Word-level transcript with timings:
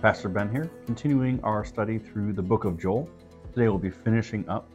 Pastor 0.00 0.30
Ben 0.30 0.50
here, 0.50 0.70
continuing 0.86 1.38
our 1.42 1.62
study 1.62 1.98
through 1.98 2.32
the 2.32 2.40
book 2.40 2.64
of 2.64 2.78
Joel. 2.78 3.06
Today 3.52 3.68
we'll 3.68 3.76
be 3.76 3.90
finishing 3.90 4.48
up 4.48 4.66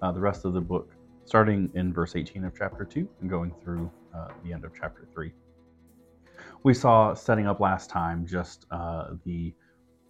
uh, 0.00 0.10
the 0.10 0.20
rest 0.20 0.46
of 0.46 0.54
the 0.54 0.60
book, 0.62 0.94
starting 1.26 1.70
in 1.74 1.92
verse 1.92 2.16
18 2.16 2.46
of 2.46 2.54
chapter 2.56 2.86
2 2.86 3.06
and 3.20 3.28
going 3.28 3.52
through 3.62 3.90
uh, 4.14 4.28
the 4.42 4.54
end 4.54 4.64
of 4.64 4.72
chapter 4.74 5.06
3. 5.12 5.32
We 6.62 6.72
saw, 6.72 7.12
setting 7.12 7.46
up 7.46 7.60
last 7.60 7.90
time, 7.90 8.24
just 8.26 8.64
uh, 8.70 9.08
the 9.26 9.52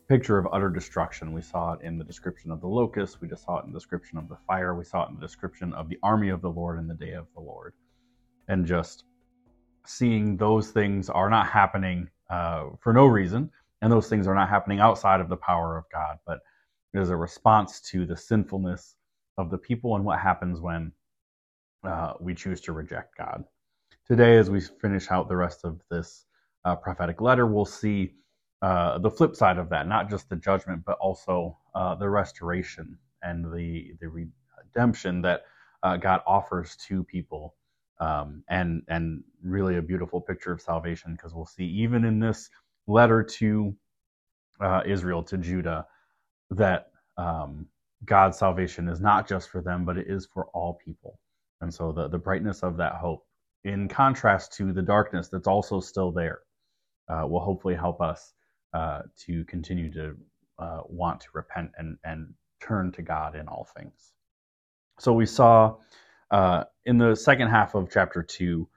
picture 0.08 0.38
of 0.38 0.46
utter 0.52 0.70
destruction. 0.70 1.32
We 1.32 1.42
saw 1.42 1.72
it 1.72 1.80
in 1.82 1.98
the 1.98 2.04
description 2.04 2.52
of 2.52 2.60
the 2.60 2.68
locust, 2.68 3.20
we 3.20 3.26
just 3.26 3.44
saw 3.44 3.58
it 3.58 3.64
in 3.64 3.72
the 3.72 3.76
description 3.76 4.18
of 4.18 4.28
the 4.28 4.38
fire, 4.46 4.76
we 4.76 4.84
saw 4.84 5.04
it 5.04 5.08
in 5.08 5.16
the 5.16 5.20
description 5.20 5.72
of 5.72 5.88
the 5.88 5.98
army 6.04 6.28
of 6.28 6.42
the 6.42 6.50
Lord 6.50 6.78
in 6.78 6.86
the 6.86 6.94
day 6.94 7.14
of 7.14 7.26
the 7.34 7.40
Lord. 7.40 7.74
And 8.46 8.64
just 8.64 9.02
seeing 9.84 10.36
those 10.36 10.70
things 10.70 11.10
are 11.10 11.28
not 11.28 11.48
happening 11.48 12.08
uh, 12.30 12.66
for 12.78 12.92
no 12.92 13.06
reason 13.06 13.50
and 13.82 13.92
those 13.92 14.08
things 14.08 14.26
are 14.26 14.34
not 14.34 14.48
happening 14.48 14.80
outside 14.80 15.20
of 15.20 15.28
the 15.28 15.36
power 15.36 15.76
of 15.76 15.84
God, 15.92 16.18
but 16.26 16.40
it 16.92 17.00
is 17.00 17.10
a 17.10 17.16
response 17.16 17.80
to 17.92 18.06
the 18.06 18.16
sinfulness 18.16 18.96
of 19.38 19.50
the 19.50 19.58
people 19.58 19.96
and 19.96 20.04
what 20.04 20.18
happens 20.20 20.60
when 20.60 20.92
uh, 21.84 22.14
we 22.20 22.34
choose 22.34 22.60
to 22.62 22.72
reject 22.72 23.16
God. 23.16 23.44
Today, 24.06 24.36
as 24.36 24.50
we 24.50 24.60
finish 24.60 25.10
out 25.10 25.28
the 25.28 25.36
rest 25.36 25.64
of 25.64 25.80
this 25.90 26.26
uh, 26.64 26.76
prophetic 26.76 27.20
letter, 27.20 27.46
we'll 27.46 27.64
see 27.64 28.14
uh, 28.62 28.98
the 28.98 29.10
flip 29.10 29.36
side 29.36 29.58
of 29.58 29.68
that, 29.70 29.88
not 29.88 30.10
just 30.10 30.28
the 30.28 30.36
judgment, 30.36 30.82
but 30.84 30.98
also 31.00 31.56
uh, 31.74 31.94
the 31.94 32.08
restoration 32.08 32.98
and 33.22 33.44
the, 33.46 33.92
the 34.00 34.08
redemption 34.08 35.22
that 35.22 35.42
uh, 35.82 35.96
God 35.96 36.20
offers 36.26 36.76
to 36.88 37.04
people. 37.04 37.54
Um, 38.00 38.44
and 38.48 38.82
and 38.88 39.22
really 39.42 39.76
a 39.76 39.82
beautiful 39.82 40.22
picture 40.22 40.52
of 40.52 40.62
salvation 40.62 41.12
because 41.14 41.34
we'll 41.34 41.44
see 41.44 41.64
even 41.66 42.04
in 42.06 42.18
this 42.18 42.48
letter 42.86 43.22
to 43.22 43.74
uh, 44.60 44.82
Israel, 44.86 45.22
to 45.24 45.38
Judah, 45.38 45.86
that 46.50 46.90
um, 47.16 47.66
God's 48.04 48.38
salvation 48.38 48.88
is 48.88 49.00
not 49.00 49.28
just 49.28 49.50
for 49.50 49.60
them, 49.60 49.84
but 49.84 49.98
it 49.98 50.06
is 50.08 50.26
for 50.26 50.46
all 50.46 50.78
people. 50.84 51.18
And 51.60 51.72
so 51.72 51.92
the, 51.92 52.08
the 52.08 52.18
brightness 52.18 52.62
of 52.62 52.76
that 52.78 52.94
hope, 52.94 53.26
in 53.64 53.88
contrast 53.88 54.52
to 54.54 54.72
the 54.72 54.82
darkness 54.82 55.28
that's 55.28 55.48
also 55.48 55.80
still 55.80 56.12
there, 56.12 56.40
uh, 57.08 57.26
will 57.26 57.40
hopefully 57.40 57.74
help 57.74 58.00
us 58.00 58.32
uh, 58.72 59.02
to 59.26 59.44
continue 59.44 59.92
to 59.92 60.16
uh, 60.58 60.80
want 60.86 61.20
to 61.20 61.28
repent 61.34 61.70
and, 61.78 61.98
and 62.04 62.32
turn 62.60 62.92
to 62.92 63.02
God 63.02 63.34
in 63.36 63.48
all 63.48 63.68
things. 63.76 64.12
So 64.98 65.12
we 65.12 65.26
saw 65.26 65.76
uh, 66.30 66.64
in 66.84 66.98
the 66.98 67.14
second 67.16 67.48
half 67.48 67.74
of 67.74 67.90
chapter 67.90 68.22
2 68.22 68.68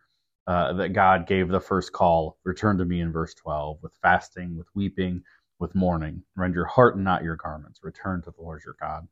uh, 0.47 0.73
that 0.73 0.93
God 0.93 1.27
gave 1.27 1.49
the 1.49 1.59
first 1.59 1.93
call, 1.93 2.37
return 2.43 2.77
to 2.77 2.85
me 2.85 3.01
in 3.01 3.11
verse 3.11 3.33
12, 3.35 3.77
with 3.81 3.93
fasting, 4.01 4.57
with 4.57 4.67
weeping, 4.75 5.23
with 5.59 5.73
mourning. 5.75 6.21
Rend 6.35 6.53
your 6.53 6.65
heart 6.65 6.95
and 6.95 7.03
not 7.03 7.23
your 7.23 7.37
garments. 7.37 7.79
Return 7.83 8.21
to 8.23 8.31
the 8.31 8.41
Lord 8.41 8.61
your 8.65 8.75
God. 8.79 9.07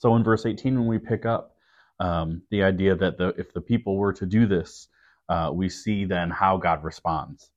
So 0.00 0.16
in 0.16 0.24
verse 0.24 0.44
18, 0.46 0.78
when 0.78 0.88
we 0.88 0.98
pick 0.98 1.24
up 1.24 1.56
um, 2.00 2.42
the 2.50 2.62
idea 2.62 2.96
that 2.96 3.16
the, 3.16 3.28
if 3.38 3.52
the 3.52 3.60
people 3.60 3.96
were 3.96 4.12
to 4.14 4.26
do 4.26 4.46
this, 4.46 4.88
uh, 5.28 5.50
we 5.52 5.68
see 5.68 6.04
then 6.04 6.30
how 6.30 6.56
God 6.56 6.82
responds. 6.82 7.50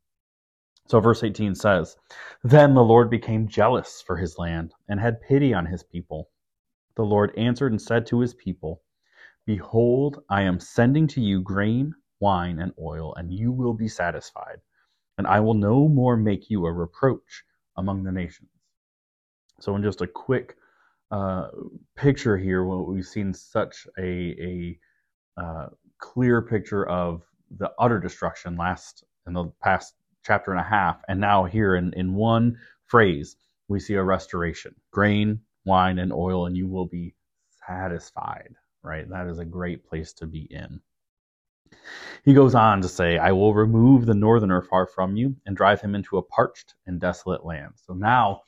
So 0.88 1.00
verse 1.00 1.24
18 1.24 1.56
says, 1.56 1.98
Then 2.44 2.74
the 2.74 2.84
Lord 2.84 3.10
became 3.10 3.48
jealous 3.48 4.02
for 4.06 4.16
his 4.16 4.38
land 4.38 4.74
and 4.88 5.00
had 5.00 5.22
pity 5.22 5.54
on 5.54 5.66
his 5.66 5.84
people. 5.84 6.30
The 6.96 7.04
Lord 7.04 7.34
answered 7.38 7.72
and 7.74 7.82
said 7.82 8.06
to 8.08 8.20
his 8.20 8.34
people, 8.34 8.82
Behold, 9.46 10.24
I 10.30 10.44
am 10.44 10.60
sending 10.60 11.08
to 11.08 11.22
you 11.22 11.42
grain 11.42 11.94
wine, 12.20 12.60
and 12.60 12.72
oil, 12.80 13.14
and 13.16 13.32
you 13.34 13.52
will 13.52 13.74
be 13.74 13.88
satisfied. 13.88 14.58
And 15.18 15.28
I 15.28 15.40
will 15.40 15.54
no 15.54 15.88
more 15.88 16.16
make 16.16 16.50
you 16.50 16.66
a 16.66 16.72
reproach 16.72 17.44
among 17.76 18.04
the 18.04 18.12
nations. 18.12 18.50
So, 19.60 19.76
in 19.76 19.84
just 19.84 20.02
a 20.02 20.08
quick 20.08 20.56
uh, 21.10 21.48
picture 21.96 22.38
here, 22.38 22.64
we've 22.64 23.06
seen 23.06 23.34
such 23.34 23.88
a, 23.98 24.08
a 24.08 24.80
uh, 25.42 25.68
clear 26.00 26.42
picture 26.42 26.88
of 26.88 27.24
the 27.58 27.72
utter 27.80 28.00
destruction 28.00 28.58
last 28.58 29.04
in 29.26 29.34
the 29.34 29.46
past 29.62 29.96
chapter 30.26 30.52
and 30.52 30.60
a 30.60 30.64
half, 30.64 31.02
and 31.08 31.20
now 31.20 31.46
here 31.46 31.76
in, 31.76 31.94
in 31.94 32.14
one 32.14 32.58
phrase, 32.86 33.38
we 33.68 33.80
see 33.80 33.96
a 33.96 34.04
restoration 34.04 34.76
grain, 34.92 35.40
wine, 35.66 36.00
and 36.00 36.12
oil, 36.14 36.46
and 36.46 36.56
you 36.58 36.68
will 36.68 36.86
be 36.86 37.14
satisfied, 37.66 38.54
right? 38.84 39.10
That 39.10 39.28
is 39.28 39.40
a 39.40 39.46
great 39.46 39.86
place 39.88 40.14
to 40.14 40.28
be 40.28 40.48
in. 40.50 40.82
He 42.24 42.34
goes 42.34 42.56
on 42.56 42.82
to 42.82 42.88
say, 42.88 43.18
I 43.18 43.32
will 43.32 43.54
remove 43.54 44.06
the 44.06 44.14
northerner 44.14 44.62
far 44.62 44.86
from 44.86 45.16
you 45.16 45.36
and 45.46 45.56
drive 45.56 45.82
him 45.82 45.96
into 45.96 46.18
a 46.18 46.22
parched 46.22 46.76
and 46.86 47.00
desolate 47.00 47.46
land. 47.46 47.74
So 47.76 47.94
now, 47.94 48.42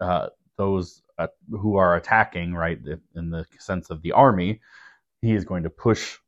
uh, 0.00 0.28
those 0.56 1.02
uh, 1.18 1.28
who 1.50 1.76
are 1.76 1.96
attacking, 1.96 2.54
right, 2.54 2.78
in 3.14 3.30
the 3.30 3.44
sense 3.58 3.90
of 3.90 4.02
the 4.02 4.12
army, 4.12 4.60
he 5.22 5.34
is 5.34 5.44
going 5.44 5.64
to 5.64 5.70
push 5.70 6.18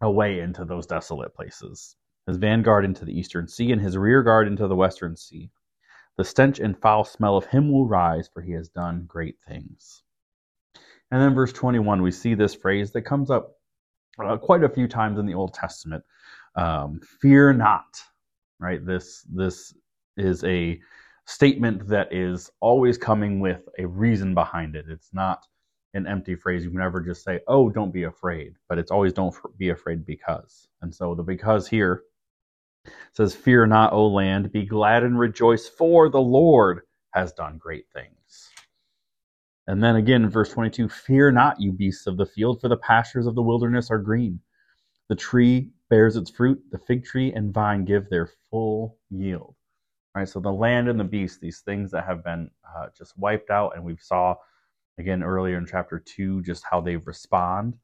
away 0.00 0.40
into 0.40 0.64
those 0.64 0.86
desolate 0.86 1.34
places. 1.34 1.96
His 2.26 2.36
vanguard 2.36 2.84
into 2.84 3.04
the 3.04 3.18
eastern 3.18 3.48
sea 3.48 3.72
and 3.72 3.80
his 3.80 3.96
rear 3.96 4.22
guard 4.22 4.46
into 4.46 4.68
the 4.68 4.76
western 4.76 5.16
sea. 5.16 5.50
The 6.16 6.24
stench 6.24 6.58
and 6.58 6.78
foul 6.78 7.04
smell 7.04 7.36
of 7.36 7.46
him 7.46 7.72
will 7.72 7.86
rise, 7.86 8.28
for 8.28 8.42
he 8.42 8.52
has 8.52 8.68
done 8.68 9.04
great 9.06 9.36
things. 9.46 10.02
And 11.10 11.22
then, 11.22 11.34
verse 11.34 11.52
21, 11.52 12.02
we 12.02 12.10
see 12.10 12.34
this 12.34 12.54
phrase 12.54 12.92
that 12.92 13.02
comes 13.02 13.30
up 13.30 13.57
uh, 14.22 14.36
quite 14.36 14.64
a 14.64 14.68
few 14.68 14.88
times 14.88 15.18
in 15.18 15.26
the 15.26 15.34
Old 15.34 15.54
Testament. 15.54 16.04
Um, 16.56 17.00
Fear 17.20 17.54
not, 17.54 18.00
right? 18.60 18.84
This 18.84 19.22
this 19.32 19.74
is 20.16 20.44
a 20.44 20.80
statement 21.26 21.86
that 21.88 22.12
is 22.12 22.50
always 22.60 22.98
coming 22.98 23.40
with 23.40 23.68
a 23.78 23.86
reason 23.86 24.34
behind 24.34 24.76
it. 24.76 24.86
It's 24.88 25.10
not 25.12 25.46
an 25.94 26.06
empty 26.06 26.34
phrase. 26.34 26.64
You 26.64 26.70
can 26.70 26.80
never 26.80 27.00
just 27.00 27.22
say, 27.24 27.40
"Oh, 27.48 27.70
don't 27.70 27.92
be 27.92 28.04
afraid," 28.04 28.54
but 28.68 28.78
it's 28.78 28.90
always 28.90 29.12
"Don't 29.12 29.34
be 29.58 29.70
afraid 29.70 30.04
because." 30.04 30.68
And 30.82 30.94
so 30.94 31.14
the 31.14 31.22
because 31.22 31.68
here 31.68 32.02
says, 33.12 33.34
"Fear 33.34 33.66
not, 33.66 33.92
O 33.92 34.06
land; 34.08 34.52
be 34.52 34.66
glad 34.66 35.04
and 35.04 35.18
rejoice, 35.18 35.68
for 35.68 36.08
the 36.08 36.20
Lord 36.20 36.82
has 37.12 37.32
done 37.32 37.58
great 37.58 37.86
things." 37.92 38.17
And 39.68 39.84
then 39.84 39.96
again 39.96 40.28
verse 40.30 40.48
22 40.48 40.88
Fear 40.88 41.32
not, 41.32 41.60
you 41.60 41.72
beasts 41.72 42.06
of 42.06 42.16
the 42.16 42.24
field, 42.24 42.60
for 42.60 42.68
the 42.68 42.78
pastures 42.78 43.26
of 43.26 43.34
the 43.34 43.42
wilderness 43.42 43.90
are 43.90 43.98
green. 43.98 44.40
The 45.10 45.14
tree 45.14 45.68
bears 45.90 46.16
its 46.16 46.30
fruit, 46.30 46.58
the 46.70 46.78
fig 46.78 47.04
tree 47.04 47.32
and 47.32 47.52
vine 47.52 47.84
give 47.84 48.08
their 48.08 48.30
full 48.50 48.98
yield. 49.10 49.54
Right, 50.14 50.26
so 50.26 50.40
the 50.40 50.50
land 50.50 50.88
and 50.88 50.98
the 50.98 51.04
beast, 51.04 51.40
these 51.40 51.60
things 51.60 51.90
that 51.90 52.06
have 52.06 52.24
been 52.24 52.50
uh, 52.76 52.86
just 52.96 53.16
wiped 53.18 53.50
out, 53.50 53.76
and 53.76 53.84
we 53.84 53.96
saw 54.00 54.34
again 54.98 55.22
earlier 55.22 55.58
in 55.58 55.66
chapter 55.66 55.98
2 55.98 56.42
just 56.42 56.64
how 56.68 56.80
they 56.80 56.96
respond. 56.96 57.74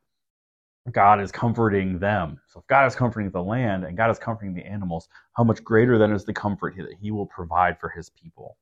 God 0.90 1.20
is 1.20 1.30
comforting 1.30 1.98
them. 1.98 2.40
So 2.48 2.60
if 2.60 2.66
God 2.66 2.86
is 2.86 2.94
comforting 2.94 3.30
the 3.30 3.42
land 3.42 3.84
and 3.84 3.96
God 3.96 4.10
is 4.10 4.18
comforting 4.18 4.54
the 4.54 4.64
animals, 4.64 5.08
how 5.34 5.44
much 5.44 5.62
greater 5.62 5.98
then 5.98 6.12
is 6.12 6.24
the 6.24 6.32
comfort 6.32 6.76
that 6.76 6.96
he 7.00 7.10
will 7.10 7.26
provide 7.26 7.78
for 7.78 7.90
his 7.90 8.10
people? 8.10 8.56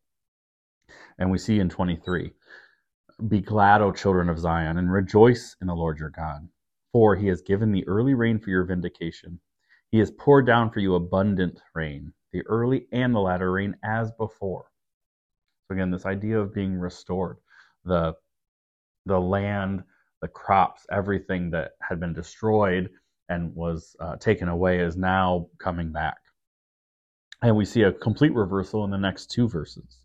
And 1.19 1.31
we 1.31 1.39
see 1.39 1.61
in 1.61 1.69
23 1.69 2.33
be 3.29 3.41
glad, 3.41 3.81
O 3.83 3.93
children 3.93 4.29
of 4.29 4.39
Zion, 4.39 4.79
and 4.79 4.93
rejoice 4.93 5.57
in 5.61 5.67
the 5.67 5.75
Lord 5.75 5.99
your 5.99 6.11
God. 6.11 6.49
For 6.93 7.17
he 7.17 7.29
has 7.29 7.41
given 7.43 7.73
the 7.73 7.87
early 7.89 8.15
rain 8.15 8.39
for 8.39 8.51
your 8.51 8.65
vindication. 8.65 9.41
He 9.91 9.99
has 9.99 10.11
poured 10.11 10.47
down 10.47 10.71
for 10.71 10.81
you 10.81 10.95
abundant 10.95 11.61
rain, 11.75 12.13
the 12.33 12.43
early 12.47 12.87
and 12.93 13.15
the 13.15 13.21
latter 13.21 13.53
rain 13.53 13.77
as 13.85 14.11
before. 14.13 14.67
So 15.69 15.75
again, 15.75 15.91
this 15.91 16.07
idea 16.07 16.39
of 16.39 16.55
being 16.55 16.79
restored, 16.79 17.39
the 17.85 18.15
the 19.07 19.19
land, 19.19 19.83
the 20.21 20.29
crops, 20.29 20.87
everything 20.93 21.51
that 21.51 21.73
had 21.81 21.99
been 21.99 22.13
destroyed 22.13 22.89
and 23.29 23.55
was 23.55 23.97
uh, 24.01 24.17
taken 24.17 24.49
away 24.49 24.79
is 24.81 24.97
now 24.97 25.49
coming 25.59 25.91
back. 25.91 26.19
And 27.43 27.57
we 27.57 27.65
see 27.65 27.83
a 27.83 27.93
complete 27.93 28.35
reversal 28.35 28.85
in 28.85 28.91
the 28.91 28.99
next 28.99 29.31
two 29.31 29.49
verses. 29.49 29.99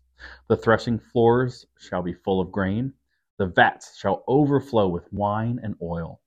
The 0.48 0.56
threshing 0.56 0.98
floors 0.98 1.66
shall 1.78 2.02
be 2.02 2.12
full 2.12 2.40
of 2.40 2.50
grain, 2.50 2.92
the 3.38 3.46
vats 3.46 3.96
shall 3.96 4.24
overflow 4.26 4.88
with 4.88 5.12
wine 5.12 5.60
and 5.62 5.76
oil. 5.80 6.20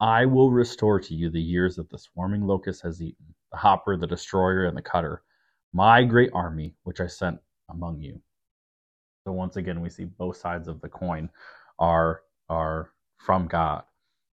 I 0.00 0.26
will 0.26 0.52
restore 0.52 1.00
to 1.00 1.14
you 1.14 1.28
the 1.28 1.40
years 1.40 1.76
that 1.76 1.90
the 1.90 1.98
swarming 1.98 2.46
locust 2.46 2.82
has 2.82 3.02
eaten, 3.02 3.34
the 3.50 3.58
hopper, 3.58 3.96
the 3.96 4.06
destroyer, 4.06 4.66
and 4.66 4.76
the 4.76 4.82
cutter, 4.82 5.22
my 5.72 6.04
great 6.04 6.30
army 6.32 6.74
which 6.84 7.00
I 7.00 7.08
sent 7.08 7.40
among 7.70 8.00
you. 8.00 8.20
So 9.24 9.32
once 9.32 9.56
again, 9.56 9.80
we 9.80 9.90
see 9.90 10.04
both 10.04 10.36
sides 10.36 10.68
of 10.68 10.80
the 10.80 10.88
coin 10.88 11.28
are 11.80 12.22
are 12.48 12.92
from 13.18 13.48
God. 13.48 13.82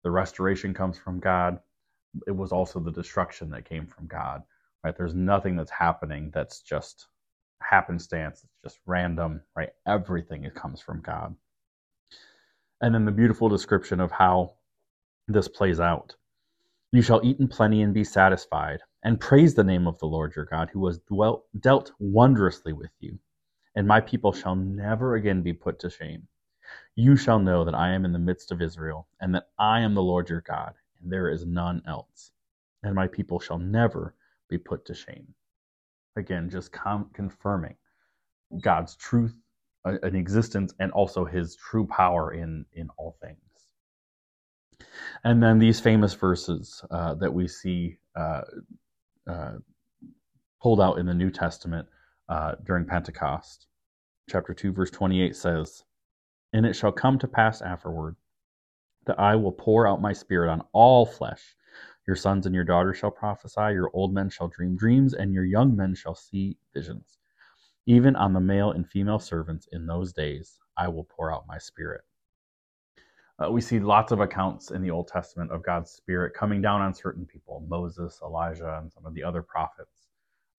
The 0.02 0.10
restoration 0.10 0.74
comes 0.74 0.98
from 0.98 1.20
God. 1.20 1.60
It 2.26 2.32
was 2.32 2.50
also 2.50 2.80
the 2.80 2.90
destruction 2.90 3.50
that 3.50 3.66
came 3.68 3.86
from 3.86 4.08
God. 4.08 4.42
Right? 4.82 4.96
There's 4.96 5.14
nothing 5.14 5.56
that's 5.56 5.70
happening 5.70 6.32
that's 6.34 6.62
just 6.62 7.06
happenstance. 7.62 8.42
It's 8.42 8.74
just 8.74 8.80
random. 8.86 9.42
Right? 9.54 9.70
Everything 9.86 10.50
comes 10.56 10.80
from 10.80 11.02
God 11.02 11.36
and 12.82 12.94
then 12.94 13.04
the 13.06 13.12
beautiful 13.12 13.48
description 13.48 14.00
of 14.00 14.12
how 14.12 14.54
this 15.28 15.48
plays 15.48 15.80
out. 15.80 16.16
You 16.92 17.02
shall 17.02 17.20
eat 17.24 17.40
in 17.40 17.48
plenty 17.48 17.82
and 17.82 17.94
be 17.94 18.04
satisfied, 18.04 18.80
and 19.04 19.20
praise 19.20 19.54
the 19.54 19.64
name 19.64 19.86
of 19.88 19.98
the 19.98 20.06
Lord 20.06 20.34
your 20.36 20.46
God, 20.46 20.70
who 20.72 20.86
has 20.86 20.98
dwelt, 21.00 21.46
dealt 21.60 21.92
wondrously 22.00 22.72
with 22.74 22.92
you. 23.00 23.18
and 23.76 23.88
my 23.88 24.00
people 24.02 24.32
shall 24.34 24.56
never 24.56 25.16
again 25.16 25.42
be 25.42 25.54
put 25.54 25.80
to 25.80 25.90
shame. 25.90 26.28
You 26.96 27.16
shall 27.16 27.38
know 27.40 27.64
that 27.64 27.74
I 27.74 27.92
am 27.92 28.04
in 28.04 28.12
the 28.12 28.20
midst 28.20 28.52
of 28.52 28.62
Israel, 28.62 29.08
and 29.20 29.34
that 29.34 29.48
I 29.58 29.80
am 29.80 29.94
the 29.94 30.02
Lord 30.02 30.30
your 30.30 30.42
God, 30.42 30.74
and 31.02 31.12
there 31.12 31.30
is 31.30 31.46
none 31.46 31.82
else. 31.86 32.32
And 32.84 32.94
my 32.94 33.08
people 33.08 33.40
shall 33.40 33.58
never 33.58 34.14
be 34.48 34.58
put 34.58 34.86
to 34.86 34.94
shame. 34.94 35.34
Again, 36.16 36.50
just 36.50 36.72
com- 36.72 37.10
confirming 37.14 37.76
God's 38.60 38.96
truth 38.96 39.36
in 39.86 40.14
existence 40.14 40.74
and 40.78 40.92
also 40.92 41.24
his 41.24 41.56
true 41.56 41.86
power 41.86 42.32
in, 42.32 42.64
in 42.72 42.88
all 42.96 43.16
things. 43.20 43.38
And 45.24 45.42
then 45.42 45.58
these 45.58 45.80
famous 45.80 46.14
verses 46.14 46.84
uh, 46.90 47.14
that 47.14 47.32
we 47.32 47.48
see 47.48 47.98
uh, 48.16 48.42
uh, 49.26 49.52
pulled 50.60 50.80
out 50.80 50.98
in 50.98 51.06
the 51.06 51.14
New 51.14 51.30
Testament 51.30 51.88
uh, 52.28 52.54
during 52.64 52.86
Pentecost. 52.86 53.66
Chapter 54.28 54.54
2, 54.54 54.72
verse 54.72 54.90
28 54.90 55.34
says, 55.34 55.84
And 56.52 56.64
it 56.64 56.74
shall 56.74 56.92
come 56.92 57.18
to 57.18 57.28
pass 57.28 57.62
afterward 57.62 58.16
that 59.06 59.18
I 59.18 59.34
will 59.36 59.52
pour 59.52 59.86
out 59.86 60.00
my 60.00 60.12
spirit 60.12 60.50
on 60.50 60.62
all 60.72 61.06
flesh. 61.06 61.56
Your 62.06 62.16
sons 62.16 62.46
and 62.46 62.54
your 62.54 62.64
daughters 62.64 62.98
shall 62.98 63.10
prophesy, 63.10 63.72
your 63.72 63.90
old 63.94 64.12
men 64.12 64.30
shall 64.30 64.48
dream 64.48 64.76
dreams, 64.76 65.14
and 65.14 65.32
your 65.32 65.44
young 65.44 65.76
men 65.76 65.94
shall 65.94 66.14
see 66.14 66.56
visions. 66.74 67.19
Even 67.86 68.16
on 68.16 68.32
the 68.32 68.40
male 68.40 68.72
and 68.72 68.88
female 68.88 69.18
servants 69.18 69.68
in 69.72 69.86
those 69.86 70.12
days, 70.12 70.58
I 70.76 70.88
will 70.88 71.04
pour 71.04 71.32
out 71.32 71.46
my 71.48 71.58
spirit. 71.58 72.02
Uh, 73.38 73.50
we 73.50 73.60
see 73.60 73.80
lots 73.80 74.12
of 74.12 74.20
accounts 74.20 74.70
in 74.70 74.82
the 74.82 74.90
Old 74.90 75.08
Testament 75.08 75.50
of 75.50 75.64
God's 75.64 75.90
Spirit 75.90 76.34
coming 76.34 76.60
down 76.60 76.82
on 76.82 76.92
certain 76.92 77.24
people 77.24 77.64
Moses, 77.68 78.20
Elijah, 78.22 78.78
and 78.82 78.92
some 78.92 79.06
of 79.06 79.14
the 79.14 79.24
other 79.24 79.42
prophets, 79.42 80.08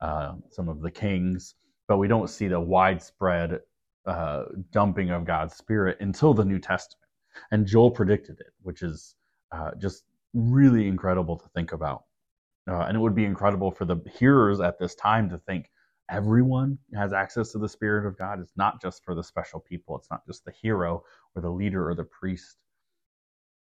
uh, 0.02 0.34
some 0.50 0.68
of 0.68 0.82
the 0.82 0.90
kings, 0.90 1.56
but 1.88 1.98
we 1.98 2.08
don't 2.08 2.30
see 2.30 2.48
the 2.48 2.60
widespread 2.60 3.60
uh, 4.08 4.46
dumping 4.72 5.12
of 5.12 5.26
God's 5.26 5.56
Spirit 5.56 5.98
until 6.00 6.34
the 6.34 6.46
New 6.46 6.58
Testament. 6.58 7.08
And 7.52 7.68
Joel 7.68 7.92
predicted 7.92 8.40
it, 8.40 8.54
which 8.64 8.82
is 8.82 9.16
uh, 9.52 9.72
just 9.78 10.04
really 10.34 10.88
incredible 10.88 11.38
to 11.38 11.48
think 11.50 11.74
about. 11.74 12.06
Uh, 12.68 12.82
and 12.82 12.98
it 12.98 13.00
would 13.00 13.16
be 13.16 13.26
incredible 13.26 13.72
for 13.72 13.86
the 13.86 13.98
hearers 14.18 14.60
at 14.60 14.80
this 14.80 14.96
time 14.96 15.30
to 15.30 15.38
think 15.38 15.70
everyone 16.12 16.78
has 16.96 17.14
access 17.14 17.52
to 17.54 17.60
the 17.60 17.70
Spirit 17.70 18.08
of 18.08 18.18
God. 18.18 18.40
It's 18.42 18.58
not 18.58 18.82
just 18.82 19.04
for 19.06 19.16
the 19.16 19.24
special 19.24 19.60
people, 19.62 19.98
it's 19.98 20.12
not 20.12 20.26
just 20.28 20.46
the 20.46 20.54
hero 20.62 21.04
or 21.36 21.42
the 21.42 21.50
leader 21.52 21.90
or 21.90 21.96
the 21.96 22.04
priest 22.06 22.58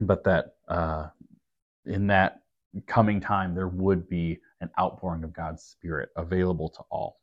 but 0.02 0.24
that 0.26 0.56
uh, 0.70 1.08
in 1.86 2.08
that 2.08 2.42
coming 2.88 3.20
time 3.20 3.56
there 3.56 3.68
would 3.68 4.10
be 4.10 4.40
an 4.62 4.70
outpouring 4.80 5.24
of 5.24 5.34
God's 5.34 5.64
Spirit 5.64 6.10
available 6.18 6.70
to 6.70 6.82
all. 6.92 7.20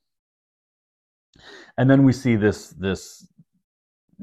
And 1.78 1.90
then 1.90 2.04
we 2.04 2.12
see 2.12 2.36
this 2.36 2.70
this 2.70 3.28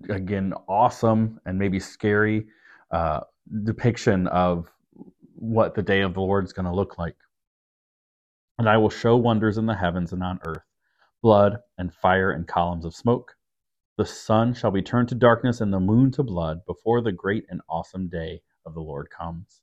again 0.09 0.53
awesome 0.67 1.39
and 1.45 1.59
maybe 1.59 1.79
scary 1.79 2.47
uh, 2.91 3.21
depiction 3.63 4.27
of 4.27 4.69
what 5.35 5.75
the 5.75 5.83
day 5.83 6.01
of 6.01 6.13
the 6.13 6.21
Lord 6.21 6.45
is 6.45 6.53
going 6.53 6.65
to 6.65 6.75
look 6.75 6.97
like. 6.97 7.15
And 8.59 8.69
I 8.69 8.77
will 8.77 8.89
show 8.89 9.17
wonders 9.17 9.57
in 9.57 9.65
the 9.67 9.75
heavens 9.75 10.13
and 10.13 10.23
on 10.23 10.39
earth, 10.45 10.63
blood 11.23 11.57
and 11.77 11.93
fire 11.93 12.31
and 12.31 12.47
columns 12.47 12.85
of 12.85 12.93
smoke. 12.93 13.35
The 13.97 14.05
sun 14.05 14.53
shall 14.53 14.71
be 14.71 14.81
turned 14.81 15.07
to 15.09 15.15
darkness 15.15 15.61
and 15.61 15.73
the 15.73 15.79
moon 15.79 16.11
to 16.11 16.23
blood 16.23 16.65
before 16.67 17.01
the 17.01 17.13
great 17.13 17.45
and 17.49 17.61
awesome 17.69 18.09
day 18.09 18.41
of 18.65 18.73
the 18.73 18.81
Lord 18.81 19.09
comes. 19.09 19.61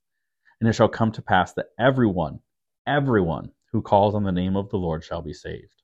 And 0.59 0.69
it 0.69 0.73
shall 0.73 0.89
come 0.89 1.13
to 1.13 1.23
pass 1.23 1.53
that 1.53 1.69
everyone, 1.79 2.41
everyone 2.87 3.53
who 3.71 3.83
calls 3.83 4.15
on 4.15 4.25
the 4.25 4.33
name 4.33 4.57
of 4.57 4.71
the 4.71 4.79
Lord 4.79 5.05
shall 5.05 5.21
be 5.21 5.35
saved. 5.35 5.83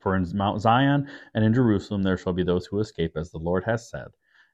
For 0.00 0.14
in 0.14 0.24
Mount 0.32 0.60
Zion 0.60 1.08
and 1.34 1.44
in 1.44 1.52
Jerusalem 1.52 2.04
there 2.04 2.16
shall 2.16 2.32
be 2.32 2.44
those 2.44 2.66
who 2.66 2.78
escape, 2.78 3.16
as 3.16 3.30
the 3.30 3.38
Lord 3.38 3.64
has 3.64 3.90
said, 3.90 4.08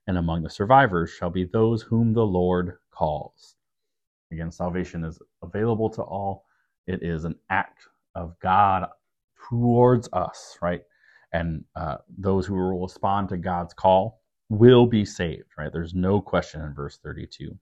and 0.07 0.17
among 0.17 0.41
the 0.41 0.49
survivors 0.49 1.11
shall 1.11 1.29
be 1.29 1.45
those 1.45 1.83
whom 1.83 2.13
the 2.13 2.25
Lord 2.25 2.77
calls. 2.89 3.55
Again, 4.31 4.51
salvation 4.51 5.03
is 5.03 5.19
available 5.43 5.91
to 5.91 6.01
all. 6.01 6.45
It 6.87 7.03
is 7.03 7.25
an 7.25 7.35
act 7.51 7.87
of 8.15 8.39
God 8.39 8.87
towards 9.49 10.09
us, 10.13 10.57
right? 10.61 10.81
and 11.35 11.63
uh, 11.75 11.97
those 12.17 12.45
who 12.45 12.55
will 12.55 12.81
respond 12.81 13.29
to 13.29 13.37
God's 13.37 13.73
call 13.73 14.21
will 14.49 14.85
be 14.85 15.03
saved, 15.05 15.49
right? 15.57 15.71
There's 15.71 15.93
no 15.93 16.21
question 16.21 16.61
in 16.61 16.73
verse 16.73 16.97
32. 17.03 17.57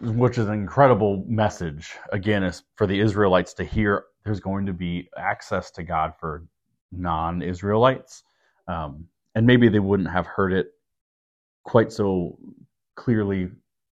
Which 0.00 0.38
is 0.38 0.48
an 0.48 0.54
incredible 0.54 1.24
message, 1.28 1.92
again, 2.12 2.42
is 2.42 2.64
for 2.76 2.86
the 2.86 2.98
Israelites 2.98 3.54
to 3.54 3.64
hear 3.64 4.06
there's 4.24 4.40
going 4.40 4.66
to 4.66 4.72
be 4.72 5.08
access 5.16 5.70
to 5.72 5.82
God 5.82 6.14
for 6.18 6.46
non 6.90 7.42
Israelites. 7.42 8.24
Um, 8.66 9.06
and 9.34 9.46
maybe 9.46 9.68
they 9.68 9.80
wouldn't 9.80 10.10
have 10.10 10.26
heard 10.26 10.52
it 10.52 10.68
quite 11.64 11.92
so 11.92 12.38
clearly 12.96 13.50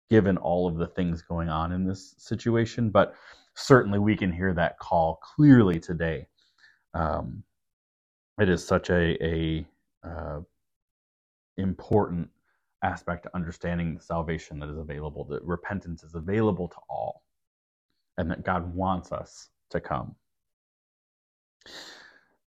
given 0.09 0.37
all 0.37 0.67
of 0.67 0.77
the 0.77 0.87
things 0.87 1.21
going 1.21 1.49
on 1.49 1.71
in 1.71 1.85
this 1.85 2.15
situation, 2.17 2.89
but 2.89 3.13
certainly 3.55 3.99
we 3.99 4.15
can 4.15 4.31
hear 4.31 4.53
that 4.53 4.79
call 4.79 5.19
clearly 5.35 5.79
today 5.79 6.27
um, 6.93 7.43
it 8.39 8.49
is 8.49 8.65
such 8.65 8.89
a, 8.89 9.23
a 9.23 9.67
uh, 10.03 10.39
important 11.57 12.29
aspect 12.83 13.23
to 13.23 13.35
understanding 13.35 13.95
the 13.95 14.01
salvation 14.01 14.59
that 14.59 14.69
is 14.69 14.77
available, 14.77 15.25
that 15.25 15.43
repentance 15.43 16.03
is 16.03 16.15
available 16.15 16.67
to 16.67 16.77
all, 16.89 17.23
and 18.17 18.31
that 18.31 18.43
God 18.43 18.73
wants 18.73 19.11
us 19.11 19.49
to 19.69 19.79
come. 19.79 20.15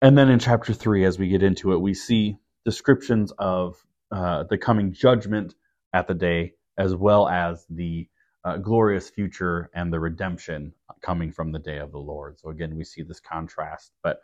And 0.03 0.19
then 0.19 0.29
in 0.29 0.39
chapter 0.39 0.73
3, 0.73 1.05
as 1.05 1.19
we 1.19 1.29
get 1.29 1.43
into 1.43 1.73
it, 1.73 1.81
we 1.81 1.95
see 1.95 2.37
descriptions 2.65 3.33
of 3.39 3.77
uh, 4.11 4.45
the 4.51 4.59
coming 4.59 4.93
judgment 4.93 5.55
at 5.93 6.09
the 6.09 6.15
day, 6.15 6.55
as 6.77 6.95
well 6.95 7.29
as 7.29 7.65
the 7.71 8.09
uh, 8.45 8.59
glorious 8.59 9.11
future 9.11 9.71
and 9.75 9.93
the 9.93 10.01
redemption 10.01 10.73
coming 11.01 11.33
from 11.33 11.53
the 11.53 11.59
day 11.59 11.79
of 11.79 11.93
the 11.93 11.99
Lord. 11.99 12.39
So 12.39 12.51
again, 12.51 12.77
we 12.77 12.85
see 12.85 13.03
this 13.03 13.21
contrast, 13.21 13.93
but 14.03 14.21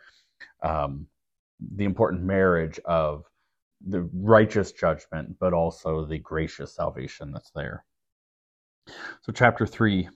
um, 0.63 1.07
the 1.75 1.85
important 1.85 2.23
marriage 2.23 2.79
of 2.85 3.25
the 3.87 4.07
righteous 4.13 4.71
judgment, 4.71 5.37
but 5.39 5.53
also 5.53 6.05
the 6.05 6.19
gracious 6.19 6.75
salvation 6.75 7.31
that's 7.31 7.51
there. 7.51 7.83
So, 9.23 9.31
chapter 9.31 9.65
3 9.65 10.09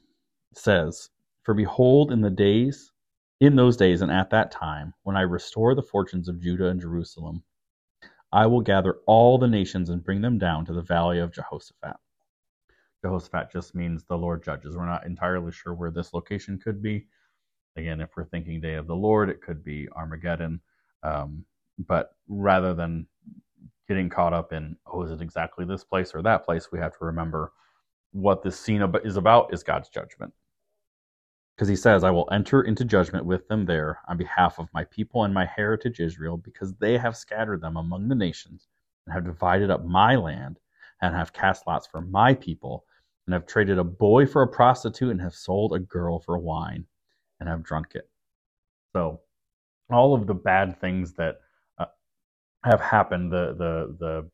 says, 0.53 1.09
For 1.43 1.53
behold, 1.53 2.11
in 2.11 2.21
the 2.21 2.29
days, 2.29 2.91
in 3.39 3.55
those 3.55 3.77
days 3.77 4.01
and 4.01 4.11
at 4.11 4.29
that 4.31 4.51
time, 4.51 4.93
when 5.03 5.15
I 5.15 5.21
restore 5.21 5.75
the 5.75 5.83
fortunes 5.83 6.27
of 6.27 6.41
Judah 6.41 6.67
and 6.67 6.81
Jerusalem, 6.81 7.43
I 8.31 8.47
will 8.47 8.61
gather 8.61 8.97
all 9.05 9.37
the 9.37 9.47
nations 9.47 9.89
and 9.89 10.03
bring 10.03 10.21
them 10.21 10.37
down 10.37 10.65
to 10.65 10.73
the 10.73 10.81
valley 10.81 11.19
of 11.19 11.31
Jehoshaphat. 11.31 11.95
Jehoshaphat 13.05 13.51
just 13.51 13.75
means 13.75 14.03
the 14.03 14.17
Lord 14.17 14.43
judges. 14.43 14.75
We're 14.75 14.87
not 14.87 15.05
entirely 15.05 15.51
sure 15.51 15.75
where 15.75 15.91
this 15.91 16.11
location 16.11 16.57
could 16.57 16.81
be. 16.81 17.05
Again, 17.75 18.01
if 18.01 18.09
we're 18.17 18.25
thinking 18.25 18.59
day 18.59 18.73
of 18.73 18.87
the 18.87 18.95
Lord, 18.95 19.29
it 19.29 19.43
could 19.43 19.63
be 19.63 19.87
Armageddon. 19.95 20.59
Um, 21.03 21.45
but 21.87 22.15
rather 22.27 22.73
than 22.73 23.05
getting 23.87 24.09
caught 24.09 24.33
up 24.33 24.53
in, 24.53 24.75
oh, 24.87 25.03
is 25.03 25.11
it 25.11 25.21
exactly 25.21 25.65
this 25.65 25.83
place 25.83 26.15
or 26.15 26.23
that 26.23 26.45
place, 26.45 26.71
we 26.71 26.79
have 26.79 26.97
to 26.97 27.05
remember 27.05 27.51
what 28.11 28.41
this 28.41 28.59
scene 28.59 28.81
is 29.03 29.17
about 29.17 29.53
is 29.53 29.61
God's 29.61 29.89
judgment. 29.89 30.33
Because 31.55 31.67
he 31.67 31.75
says, 31.75 32.03
I 32.03 32.09
will 32.09 32.27
enter 32.31 32.63
into 32.63 32.85
judgment 32.85 33.25
with 33.25 33.47
them 33.47 33.65
there 33.65 33.99
on 34.07 34.17
behalf 34.17 34.57
of 34.57 34.67
my 34.73 34.83
people 34.85 35.25
and 35.25 35.33
my 35.33 35.45
heritage 35.45 35.99
Israel, 35.99 36.37
because 36.37 36.73
they 36.75 36.97
have 36.97 37.15
scattered 37.15 37.61
them 37.61 37.77
among 37.77 38.07
the 38.07 38.15
nations 38.15 38.67
and 39.05 39.13
have 39.13 39.25
divided 39.25 39.69
up 39.69 39.85
my 39.85 40.15
land 40.15 40.59
and 41.01 41.13
have 41.13 41.33
cast 41.33 41.67
lots 41.67 41.85
for 41.85 42.01
my 42.01 42.33
people 42.33 42.85
and 43.27 43.33
have 43.33 43.47
traded 43.47 43.79
a 43.79 43.83
boy 43.83 44.25
for 44.25 44.41
a 44.43 44.47
prostitute 44.47 45.11
and 45.11 45.21
have 45.21 45.33
sold 45.33 45.73
a 45.73 45.79
girl 45.79 46.19
for 46.19 46.37
wine 46.37 46.85
and 47.39 47.49
have 47.49 47.63
drunk 47.63 47.87
it. 47.95 48.09
So, 48.95 49.21
all 49.91 50.13
of 50.13 50.27
the 50.27 50.33
bad 50.33 50.79
things 50.79 51.13
that 51.13 51.37
uh, 51.79 51.85
have 52.63 52.81
happened, 52.81 53.31
the 53.31 53.55
the 53.57 54.29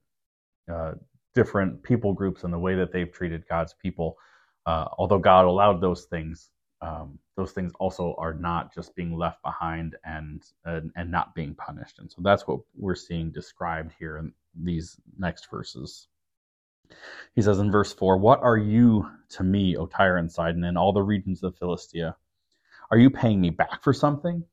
the 0.67 0.74
uh, 0.74 0.93
different 1.36 1.83
people 1.83 2.13
groups 2.13 2.43
and 2.43 2.53
the 2.53 2.60
way 2.60 2.75
that 2.75 2.91
they've 2.91 3.12
treated 3.12 3.48
God's 3.48 3.74
people, 3.81 4.17
uh, 4.65 4.86
although 4.98 5.19
God 5.19 5.45
allowed 5.45 5.81
those 5.81 6.05
things, 6.05 6.51
um, 6.81 7.19
those 7.38 7.51
things 7.51 7.71
also 7.79 8.15
are 8.17 8.33
not 8.33 8.74
just 8.74 8.95
being 8.95 9.17
left 9.17 9.41
behind 9.43 9.95
and, 10.05 10.43
and 10.65 10.91
and 10.95 11.12
not 11.12 11.36
being 11.36 11.55
punished. 11.55 12.00
And 12.00 12.12
so 12.12 12.21
that's 12.24 12.48
what 12.48 12.60
we're 12.75 12.95
seeing 12.95 13.31
described 13.31 13.93
here 14.00 14.17
in 14.17 14.33
these 14.55 14.98
next 15.17 15.50
verses. 15.50 16.07
He 17.36 17.41
says 17.41 17.60
in 17.60 17.71
verse 17.71 17.93
4, 17.93 18.17
What 18.17 18.41
are 18.41 18.57
you 18.57 19.10
to 19.29 19.43
me, 19.43 19.75
O 19.77 19.86
Tyre 19.86 20.17
and 20.17 20.31
Sidon, 20.31 20.63
and 20.63 20.77
all 20.77 20.93
the 20.93 21.03
regions 21.03 21.43
of 21.43 21.57
Philistia? 21.57 22.15
Are 22.91 22.98
you 22.98 23.10
paying 23.10 23.39
me 23.39 23.50
back 23.50 23.83
for 23.83 23.93
something? 23.93 24.43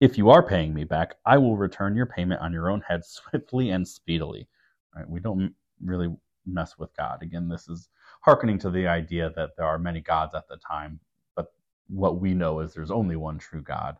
If 0.00 0.18
you 0.18 0.30
are 0.30 0.46
paying 0.46 0.74
me 0.74 0.84
back, 0.84 1.14
I 1.24 1.38
will 1.38 1.56
return 1.56 1.94
your 1.94 2.06
payment 2.06 2.40
on 2.40 2.52
your 2.52 2.70
own 2.70 2.80
head 2.80 3.04
swiftly 3.04 3.70
and 3.70 3.86
speedily. 3.86 4.48
Right? 4.94 5.08
We 5.08 5.20
don't 5.20 5.54
really 5.82 6.14
mess 6.46 6.78
with 6.78 6.94
God. 6.96 7.22
Again, 7.22 7.48
this 7.48 7.68
is 7.68 7.88
hearkening 8.20 8.58
to 8.60 8.70
the 8.70 8.86
idea 8.86 9.32
that 9.36 9.50
there 9.56 9.66
are 9.66 9.78
many 9.78 10.00
gods 10.00 10.34
at 10.34 10.48
the 10.48 10.56
time, 10.56 11.00
but 11.36 11.52
what 11.88 12.20
we 12.20 12.34
know 12.34 12.60
is 12.60 12.72
there's 12.72 12.90
only 12.90 13.16
one 13.16 13.38
true 13.38 13.62
God, 13.62 13.96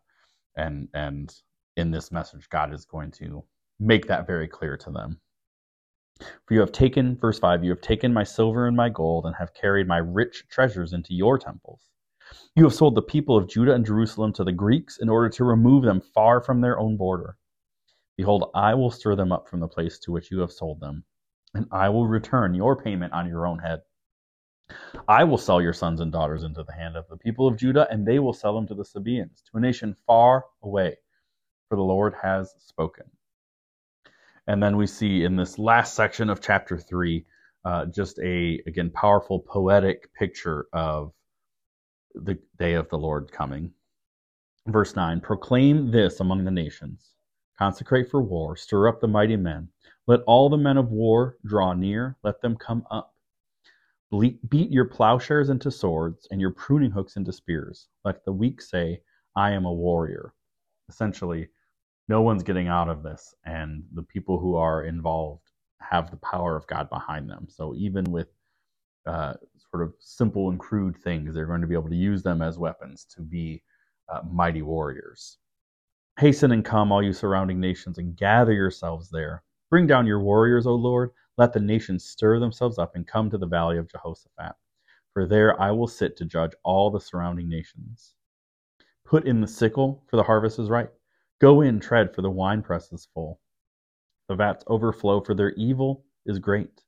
and 0.57 0.89
and 0.95 1.35
in 1.77 1.91
this 1.91 2.13
message, 2.13 2.49
God 2.51 2.73
is 2.73 2.85
going 2.85 3.11
to 3.13 3.45
make 3.81 4.07
that 4.07 4.27
very 4.27 4.49
clear 4.49 4.77
to 4.77 4.91
them. 4.91 5.21
For 6.47 6.55
you 6.55 6.61
have 6.61 6.73
taken, 6.73 7.17
verse 7.17 7.39
5, 7.39 7.65
you 7.65 7.71
have 7.71 7.81
taken 7.81 8.13
my 8.13 8.23
silver 8.23 8.67
and 8.67 8.77
my 8.77 8.89
gold 8.89 9.27
and 9.27 9.35
have 9.37 9.55
carried 9.55 9.89
my 9.89 9.99
rich 9.99 10.45
treasures 10.49 10.93
into 10.93 11.15
your 11.15 11.39
temples. 11.39 11.89
You 12.55 12.65
have 12.65 12.75
sold 12.75 12.95
the 12.95 13.03
people 13.03 13.37
of 13.37 13.49
Judah 13.49 13.75
and 13.75 13.85
Jerusalem 13.85 14.33
to 14.35 14.45
the 14.45 14.53
Greeks 14.53 14.99
in 14.99 15.09
order 15.09 15.29
to 15.31 15.45
remove 15.45 15.85
them 15.85 16.01
far 16.01 16.41
from 16.41 16.61
their 16.61 16.79
own 16.79 16.97
border. 16.97 17.37
Behold, 18.17 18.51
I 18.55 18.75
will 18.75 18.91
stir 18.91 19.17
them 19.17 19.33
up 19.33 19.49
from 19.49 19.61
the 19.61 19.69
place 19.69 19.99
to 20.01 20.13
which 20.13 20.31
you 20.31 20.39
have 20.39 20.53
sold 20.53 20.81
them, 20.81 21.05
and 21.53 21.67
I 21.73 21.89
will 21.89 22.07
return 22.07 22.55
your 22.55 22.81
payment 22.81 23.13
on 23.13 23.29
your 23.29 23.47
own 23.47 23.59
head. 23.59 23.83
I 25.09 25.25
will 25.25 25.37
sell 25.37 25.61
your 25.61 25.73
sons 25.73 26.01
and 26.01 26.13
daughters 26.13 26.45
into 26.45 26.63
the 26.63 26.73
hand 26.73 26.97
of 26.97 27.09
the 27.09 27.17
people 27.17 27.49
of 27.49 27.57
Judah, 27.57 27.89
and 27.91 28.07
they 28.07 28.21
will 28.21 28.33
sell 28.33 28.55
them 28.55 28.67
to 28.69 28.75
the 28.75 28.85
Sabaeans, 28.85 29.43
to 29.51 29.59
a 29.59 29.61
nation 29.61 29.97
far 30.07 30.45
away, 30.63 30.97
for 31.69 31.77
the 31.77 31.83
Lord 31.83 32.15
has 32.23 32.55
spoken. 32.59 33.05
And 34.47 34.63
then 34.63 34.77
we 34.77 34.87
see 34.87 35.25
in 35.25 35.37
this 35.37 35.59
last 35.59 35.95
section 35.95 36.29
of 36.29 36.41
chapter 36.41 36.79
3 36.79 37.25
uh, 37.65 37.87
just 37.87 38.19
a, 38.19 38.61
again, 38.67 38.91
powerful 38.91 39.41
poetic 39.41 40.13
picture 40.15 40.67
of 40.73 41.13
the 42.15 42.39
day 42.59 42.75
of 42.75 42.89
the 42.91 42.99
Lord 42.99 43.33
coming. 43.33 43.73
Verse 44.67 44.95
9 44.97 45.21
Proclaim 45.21 45.91
this 45.91 46.21
among 46.21 46.45
the 46.45 46.51
nations, 46.51 47.15
consecrate 47.59 48.11
for 48.11 48.23
war, 48.23 48.57
stir 48.57 48.89
up 48.89 49.01
the 49.01 49.09
mighty 49.09 49.37
men. 49.37 49.69
Let 50.07 50.21
all 50.27 50.51
the 50.51 50.59
men 50.59 50.77
of 50.77 50.91
war 50.91 51.39
draw 51.47 51.73
near, 51.73 52.17
let 52.23 52.43
them 52.43 52.57
come 52.57 52.87
up. 52.91 53.15
Beat 54.11 54.71
your 54.71 54.85
plowshares 54.85 55.49
into 55.49 55.71
swords 55.71 56.29
and 56.31 56.41
your 56.41 56.53
pruning 56.53 56.91
hooks 56.91 57.17
into 57.17 57.33
spears. 57.33 57.89
Let 58.05 58.25
the 58.25 58.33
weak 58.33 58.61
say, 58.61 59.01
I 59.35 59.51
am 59.53 59.65
a 59.65 59.73
warrior. 59.73 60.35
Essentially, 60.89 61.49
no 62.09 62.21
one's 62.21 62.43
getting 62.43 62.69
out 62.69 62.89
of 62.89 63.03
this, 63.03 63.35
and 63.45 63.83
the 63.95 64.03
people 64.03 64.39
who 64.39 64.57
are 64.57 64.85
involved 64.85 65.51
have 65.81 66.11
the 66.11 66.19
power 66.19 66.57
of 66.57 66.67
God 66.67 66.89
behind 66.91 67.29
them. 67.29 67.47
So 67.49 67.75
even 67.77 68.05
with 68.05 68.29
uh, 69.07 69.35
sort 69.71 69.83
of 69.83 69.95
simple 70.01 70.51
and 70.51 70.59
crude 70.59 70.97
things, 70.97 71.35
they're 71.35 71.47
going 71.47 71.63
to 71.63 71.67
be 71.67 71.75
able 71.75 71.89
to 71.89 71.97
use 71.97 72.23
them 72.23 72.43
as 72.43 72.59
weapons 72.59 73.07
to 73.17 73.23
be 73.23 73.63
uh, 74.13 74.21
mighty 74.31 74.63
warriors. 74.63 75.39
Hasten 76.19 76.53
and 76.53 76.65
come, 76.65 76.93
all 76.93 77.03
you 77.03 77.13
surrounding 77.13 77.59
nations, 77.59 77.99
and 77.99 78.17
gather 78.17 78.53
yourselves 78.53 79.11
there. 79.11 79.43
Bring 79.71 79.87
down 79.87 80.07
your 80.07 80.21
warriors, 80.21 80.67
O 80.67 80.75
Lord. 80.75 81.11
Let 81.39 81.53
the 81.53 81.61
nations 81.61 82.05
stir 82.05 82.39
themselves 82.39 82.79
up 82.79 82.95
and 82.95 83.07
come 83.07 83.31
to 83.31 83.39
the 83.39 83.47
valley 83.47 83.79
of 83.79 83.91
Jehoshaphat. 83.91 84.55
For 85.13 85.27
there 85.27 85.61
I 85.61 85.71
will 85.71 85.89
sit 85.89 86.17
to 86.19 86.25
judge 86.25 86.53
all 86.63 86.91
the 86.91 87.01
surrounding 87.01 87.49
nations. 87.49 88.15
Put 89.05 89.27
in 89.27 89.41
the 89.41 89.49
sickle, 89.49 90.05
for 90.09 90.17
the 90.17 90.23
harvest 90.23 90.59
is 90.59 90.71
ripe 90.71 90.95
Go 91.45 91.61
in, 91.61 91.79
tread, 91.79 92.15
for 92.15 92.23
the 92.23 92.31
winepress 92.31 92.91
is 92.91 93.05
full. 93.13 93.39
The 94.31 94.35
vats 94.35 94.65
overflow, 94.67 95.21
for 95.21 95.35
their 95.35 95.51
evil 95.51 96.07
is 96.25 96.39
great. 96.39 96.83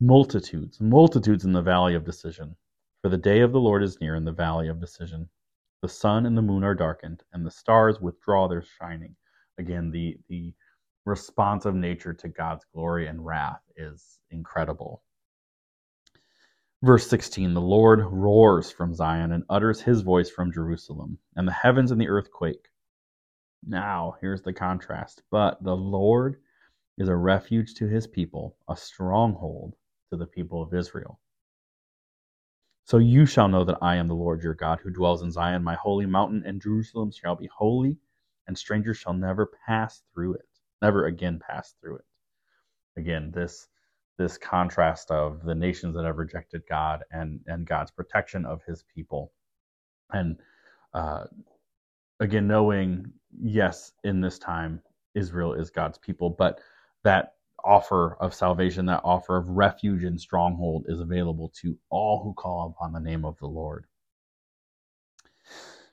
Multitudes, 0.00 0.80
multitudes 0.80 1.44
in 1.44 1.52
the 1.52 1.60
valley 1.60 1.94
of 1.94 2.06
decision. 2.06 2.56
For 3.02 3.10
the 3.10 3.18
day 3.18 3.40
of 3.40 3.52
the 3.52 3.60
Lord 3.60 3.82
is 3.82 4.00
near 4.00 4.14
in 4.14 4.24
the 4.24 4.32
valley 4.32 4.68
of 4.68 4.80
decision. 4.80 5.28
The 5.82 5.90
sun 5.90 6.24
and 6.24 6.38
the 6.38 6.40
moon 6.40 6.64
are 6.64 6.74
darkened, 6.74 7.22
and 7.34 7.44
the 7.44 7.50
stars 7.50 8.00
withdraw 8.00 8.48
their 8.48 8.62
shining. 8.62 9.14
Again, 9.58 9.90
the, 9.90 10.16
the 10.30 10.54
response 11.04 11.66
of 11.66 11.74
nature 11.74 12.14
to 12.14 12.28
God's 12.30 12.64
glory 12.72 13.08
and 13.08 13.26
wrath 13.26 13.60
is 13.76 14.20
incredible. 14.30 15.02
Verse 16.82 17.06
16 17.08 17.52
The 17.52 17.60
Lord 17.60 18.00
roars 18.10 18.70
from 18.70 18.94
Zion 18.94 19.32
and 19.32 19.44
utters 19.50 19.82
his 19.82 20.00
voice 20.00 20.30
from 20.30 20.50
Jerusalem, 20.50 21.18
and 21.36 21.46
the 21.46 21.52
heavens 21.52 21.90
and 21.90 22.00
the 22.00 22.08
earth 22.08 22.30
quake. 22.30 22.70
Now, 23.66 24.16
here's 24.20 24.42
the 24.42 24.52
contrast. 24.52 25.22
But 25.30 25.62
the 25.62 25.76
Lord 25.76 26.36
is 26.98 27.08
a 27.08 27.16
refuge 27.16 27.74
to 27.74 27.88
his 27.88 28.06
people, 28.06 28.56
a 28.68 28.76
stronghold 28.76 29.74
to 30.10 30.16
the 30.18 30.26
people 30.26 30.62
of 30.62 30.74
Israel. 30.74 31.20
So 32.84 32.98
you 32.98 33.26
shall 33.26 33.48
know 33.48 33.64
that 33.64 33.78
I 33.82 33.96
am 33.96 34.08
the 34.08 34.14
Lord 34.14 34.42
your 34.42 34.54
God 34.54 34.80
who 34.82 34.90
dwells 34.90 35.22
in 35.22 35.32
Zion, 35.32 35.64
my 35.64 35.74
holy 35.74 36.06
mountain, 36.06 36.42
and 36.46 36.60
Jerusalem 36.60 37.12
shall 37.12 37.36
be 37.36 37.48
holy, 37.56 37.96
and 38.46 38.56
strangers 38.58 38.98
shall 38.98 39.14
never 39.14 39.50
pass 39.66 40.02
through 40.12 40.34
it, 40.34 40.48
never 40.82 41.06
again 41.06 41.40
pass 41.40 41.74
through 41.80 41.96
it. 41.96 42.04
Again, 42.96 43.32
this 43.34 43.68
this 44.18 44.38
contrast 44.38 45.10
of 45.10 45.42
the 45.44 45.54
nations 45.54 45.96
that 45.96 46.04
have 46.04 46.18
rejected 46.18 46.62
God 46.68 47.04
and 47.10 47.40
and 47.46 47.66
God's 47.66 47.90
protection 47.90 48.44
of 48.46 48.62
His 48.66 48.84
people, 48.94 49.32
and 50.12 50.38
uh, 50.94 51.24
again 52.20 52.46
knowing 52.46 53.10
yes 53.42 53.92
in 54.04 54.20
this 54.20 54.38
time 54.38 54.80
israel 55.14 55.54
is 55.54 55.70
god's 55.70 55.98
people 55.98 56.30
but 56.30 56.60
that 57.04 57.34
offer 57.64 58.16
of 58.20 58.34
salvation 58.34 58.86
that 58.86 59.00
offer 59.04 59.36
of 59.36 59.48
refuge 59.48 60.04
and 60.04 60.20
stronghold 60.20 60.84
is 60.88 61.00
available 61.00 61.50
to 61.60 61.78
all 61.90 62.22
who 62.22 62.34
call 62.34 62.74
upon 62.76 62.92
the 62.92 63.00
name 63.00 63.24
of 63.24 63.38
the 63.38 63.46
lord. 63.46 63.86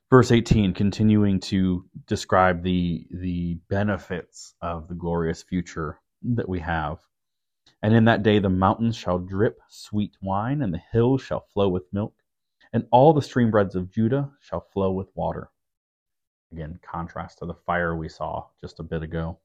Verse 0.10 0.32
18 0.32 0.74
continuing 0.74 1.40
to 1.40 1.86
describe 2.06 2.62
the 2.62 3.08
the 3.12 3.58
benefits 3.70 4.54
of 4.62 4.90
the 4.90 4.94
glorious 4.96 5.42
future 5.42 6.00
that 6.22 6.50
we 6.50 6.60
have. 6.60 7.00
And 7.82 7.96
in 7.96 8.06
that 8.06 8.24
day 8.24 8.40
the 8.40 8.50
mountains 8.50 8.98
shall 8.98 9.20
drip 9.20 9.60
sweet 9.70 10.18
wine 10.22 10.62
and 10.62 10.74
the 10.74 10.82
hills 10.92 11.22
shall 11.22 11.46
flow 11.54 11.70
with 11.70 11.84
milk 11.94 12.14
and 12.74 12.86
all 12.92 13.14
the 13.14 13.22
streambreds 13.22 13.76
of 13.76 13.92
judah 13.92 14.30
shall 14.42 14.68
flow 14.74 14.92
with 14.92 15.10
water 15.16 15.50
Again, 16.52 16.80
contrast 16.82 17.40
to 17.40 17.46
the 17.46 17.54
fire 17.54 17.96
we 17.96 18.10
saw 18.10 18.48
just 18.60 18.80
a 18.80 18.84
bit 18.84 19.04
ago. 19.04 19.40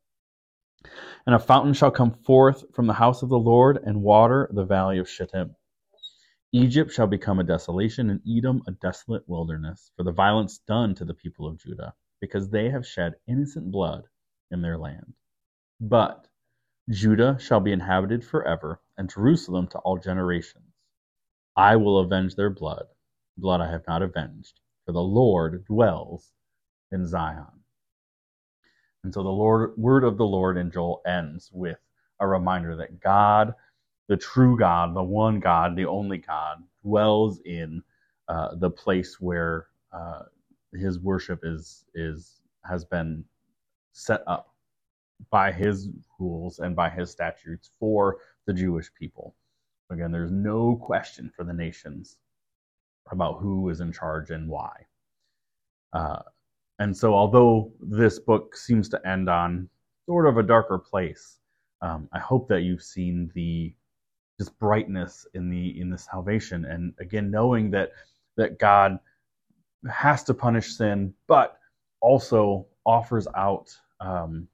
And 1.25 1.35
a 1.35 1.39
fountain 1.39 1.73
shall 1.73 1.91
come 1.91 2.13
forth 2.13 2.65
from 2.75 2.87
the 2.87 2.93
house 2.95 3.23
of 3.23 3.29
the 3.29 3.39
Lord 3.39 3.79
and 3.85 4.03
water 4.03 4.49
the 4.53 4.65
valley 4.65 4.99
of 4.99 5.09
Shittim. 5.09 5.55
Egypt 6.53 6.93
shall 6.93 7.07
become 7.07 7.39
a 7.39 7.45
desolation, 7.45 8.11
and 8.11 8.21
Edom 8.27 8.63
a 8.67 8.73
desolate 8.73 9.29
wilderness, 9.29 9.91
for 9.97 10.05
the 10.05 10.13
violence 10.13 10.59
done 10.59 10.95
to 10.95 11.05
the 11.05 11.15
people 11.15 11.47
of 11.47 11.59
Judah, 11.59 11.95
because 12.21 12.49
they 12.49 12.71
have 12.71 12.87
shed 12.87 13.15
innocent 13.27 13.71
blood 13.71 14.09
in 14.51 14.63
their 14.63 14.79
land. 14.79 15.13
But 15.81 16.27
Judah 16.89 17.39
shall 17.39 17.61
be 17.61 17.73
inhabited 17.73 18.25
forever, 18.25 18.81
and 18.97 19.11
Jerusalem 19.11 19.67
to 19.69 19.79
all 19.79 19.99
generations. 19.99 20.73
I 21.57 21.77
will 21.77 21.99
avenge 21.99 22.37
their 22.37 22.51
blood, 22.51 22.87
blood 23.37 23.61
I 23.61 23.71
have 23.71 23.87
not 23.87 24.03
avenged, 24.03 24.61
for 24.85 24.93
the 24.93 25.03
Lord 25.03 25.65
dwells 25.67 26.33
in 26.93 27.07
Zion. 27.07 27.47
And 29.05 29.15
so 29.15 29.23
the 29.23 29.29
Lord, 29.29 29.73
word 29.77 30.05
of 30.05 30.19
the 30.19 30.27
Lord 30.27 30.57
in 30.59 30.71
Joel 30.71 31.01
ends 31.07 31.51
with 31.53 31.79
a 32.21 32.27
reminder 32.27 32.75
that 32.77 33.01
God, 33.01 33.55
the 34.09 34.17
true 34.17 34.59
God, 34.59 34.97
the 34.97 35.03
one 35.03 35.39
God, 35.39 35.77
the 35.77 35.87
only 35.87 36.19
God, 36.19 36.59
dwells 36.83 37.41
in 37.45 37.83
uh, 38.29 38.57
the 38.57 38.71
place 38.71 39.21
where 39.21 39.69
uh, 39.93 40.23
His 40.75 40.99
worship 40.99 41.41
is 41.45 41.85
is 41.95 42.41
has 42.65 42.85
been 42.85 43.25
set 43.93 44.23
up 44.27 44.55
by 45.31 45.53
His 45.53 45.89
rules 46.19 46.59
and 46.59 46.75
by 46.75 46.91
His 46.91 47.11
statutes 47.11 47.71
for 47.79 48.19
the 48.47 48.53
Jewish 48.53 48.93
people. 48.95 49.37
Again, 49.91 50.11
there's 50.11 50.33
no 50.33 50.77
question 50.77 51.31
for 51.35 51.45
the 51.45 51.53
nations 51.53 52.17
about 53.13 53.39
who 53.41 53.69
is 53.69 53.81
in 53.81 53.93
charge 53.93 54.31
and 54.31 54.49
why. 54.49 54.73
Uh, 55.93 56.23
and 56.79 56.97
so, 56.97 57.15
although 57.15 57.73
this 57.81 58.19
book 58.19 58.57
seems 58.57 58.89
to 58.91 59.09
end 59.09 59.29
on 59.29 59.69
sort 60.07 60.27
of 60.27 60.37
a 60.37 60.43
darker 60.43 60.79
place, 60.79 61.39
um, 61.83 62.09
I 62.13 62.19
hope 62.19 62.49
that 62.49 62.63
you've 62.63 62.83
seen 62.83 63.31
the 63.35 63.75
just 64.39 64.59
brightness 64.59 65.27
in 65.35 65.49
the 65.49 65.81
in 65.81 65.91
the 65.91 65.99
salvation, 65.99 66.65
and 66.67 66.93
again 67.01 67.31
knowing 67.31 67.71
that 67.71 67.93
that 68.37 68.59
God 68.59 68.99
has 69.91 70.23
to 70.25 70.35
punish 70.35 70.77
sin, 70.77 71.15
but 71.27 71.59
also 72.01 72.67
offers 72.85 73.27
out 73.37 73.71
um, 74.01 74.47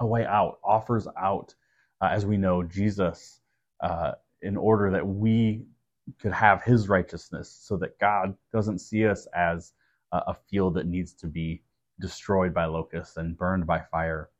a 0.00 0.06
way 0.06 0.24
out, 0.26 0.58
offers 0.64 1.06
out, 1.20 1.54
uh, 2.00 2.08
as 2.10 2.26
we 2.26 2.36
know, 2.36 2.62
Jesus, 2.62 3.40
uh, 3.82 4.12
in 4.42 4.56
order 4.56 4.90
that 4.90 5.06
we 5.06 5.64
could 6.20 6.32
have 6.32 6.62
His 6.62 6.88
righteousness, 6.88 7.56
so 7.62 7.76
that 7.76 7.98
God 8.00 8.34
doesn't 8.52 8.80
see 8.80 9.06
us 9.06 9.26
as 9.34 9.72
a 10.12 10.34
field 10.50 10.74
that 10.74 10.86
needs 10.86 11.12
to 11.14 11.26
be 11.26 11.62
destroyed 12.00 12.54
by 12.54 12.66
locusts 12.66 13.16
and 13.16 13.36
burned 13.36 13.66
by 13.66 13.80
fire, 13.90 14.30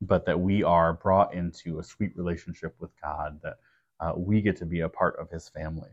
but 0.00 0.26
that 0.26 0.40
we 0.40 0.62
are 0.62 0.94
brought 0.94 1.34
into 1.34 1.78
a 1.78 1.84
sweet 1.84 2.16
relationship 2.16 2.74
with 2.80 2.90
God, 3.02 3.40
that 3.42 3.58
uh, 4.00 4.12
we 4.16 4.40
get 4.42 4.56
to 4.58 4.66
be 4.66 4.80
a 4.80 4.88
part 4.88 5.16
of 5.18 5.30
His 5.30 5.48
family. 5.48 5.90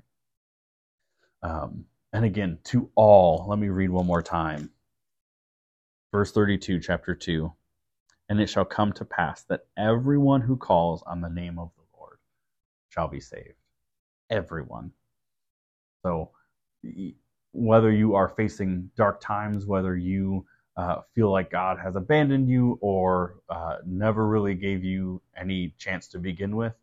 Um, 1.43 1.85
and 2.13 2.25
again, 2.25 2.59
to 2.65 2.89
all, 2.95 3.45
let 3.47 3.59
me 3.59 3.69
read 3.69 3.89
one 3.89 4.05
more 4.07 4.23
time. 4.23 4.71
Verse 6.11 6.31
32, 6.31 6.79
chapter 6.79 7.15
2. 7.15 7.51
And 8.29 8.41
it 8.41 8.47
shall 8.47 8.65
come 8.65 8.93
to 8.93 9.05
pass 9.05 9.43
that 9.43 9.65
everyone 9.77 10.41
who 10.41 10.57
calls 10.57 11.03
on 11.07 11.21
the 11.21 11.29
name 11.29 11.59
of 11.59 11.71
the 11.77 11.83
Lord 11.97 12.17
shall 12.89 13.07
be 13.07 13.19
saved. 13.19 13.55
Everyone. 14.29 14.91
So, 16.03 16.31
whether 17.51 17.91
you 17.91 18.15
are 18.15 18.29
facing 18.29 18.89
dark 18.95 19.21
times, 19.21 19.65
whether 19.65 19.95
you 19.95 20.45
uh, 20.77 21.01
feel 21.13 21.31
like 21.31 21.51
God 21.51 21.77
has 21.83 21.95
abandoned 21.95 22.47
you 22.49 22.77
or 22.81 23.35
uh, 23.49 23.77
never 23.85 24.27
really 24.27 24.55
gave 24.55 24.83
you 24.83 25.21
any 25.37 25.73
chance 25.77 26.07
to 26.09 26.19
begin 26.19 26.55
with, 26.55 26.73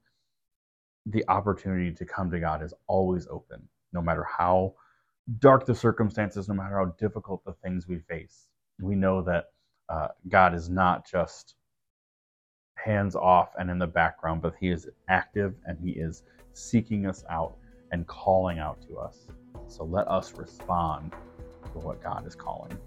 the 1.07 1.25
opportunity 1.29 1.93
to 1.93 2.05
come 2.05 2.31
to 2.31 2.41
God 2.41 2.63
is 2.63 2.75
always 2.89 3.27
open, 3.29 3.67
no 3.93 4.03
matter 4.03 4.25
how 4.25 4.75
dark 5.39 5.67
the 5.67 5.75
circumstances, 5.75 6.49
no 6.49 6.55
matter 6.55 6.79
how 6.79 6.87
difficult 6.99 7.45
the 7.45 7.55
things 7.63 7.89
we 7.89 7.99
face. 8.01 8.49
We 8.81 8.95
know 8.95 9.23
that 9.23 9.47
uh, 9.89 10.09
God 10.29 10.55
is 10.55 10.69
not 10.69 11.09
just 11.09 11.55
hands 12.75 13.17
off 13.17 13.51
and 13.59 13.71
in 13.71 13.79
the 13.79 13.87
background, 13.87 14.43
but 14.43 14.55
He 14.61 14.69
is 14.69 14.89
active 15.09 15.55
and 15.65 15.79
He 15.83 15.93
is 15.93 16.23
seeking 16.53 17.07
us 17.07 17.25
out 17.31 17.57
and 17.93 18.07
calling 18.07 18.59
out 18.59 18.83
to 18.89 18.99
us. 18.99 19.27
So 19.69 19.85
let 19.85 20.09
us 20.09 20.33
respond 20.35 21.13
to 21.73 21.79
what 21.79 22.03
God 22.03 22.27
is 22.27 22.35
calling. 22.35 22.79